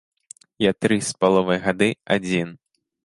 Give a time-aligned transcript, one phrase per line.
[0.63, 2.49] Я тры з паловай гады адзін.